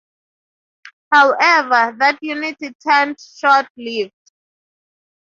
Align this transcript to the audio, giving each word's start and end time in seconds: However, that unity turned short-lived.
However, 1.11 1.95
that 1.99 2.17
unity 2.23 2.73
turned 2.83 3.17
short-lived. 3.21 4.13